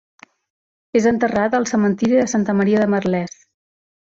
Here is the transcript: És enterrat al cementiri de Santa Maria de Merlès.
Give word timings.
És 1.01 1.07
enterrat 1.11 1.57
al 1.59 1.67
cementiri 1.73 2.17
de 2.21 2.25
Santa 2.35 2.59
Maria 2.63 2.81
de 2.85 2.89
Merlès. 2.95 3.37